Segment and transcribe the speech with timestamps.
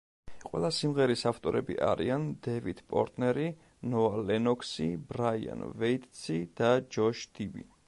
[0.43, 3.45] ყველა სიმღერის ავტორები არიან დევიდ პორტნერი,
[3.93, 7.71] ნოა ლენოქსი, ბრაიან ვეიტცი და ჯოშ დიბი.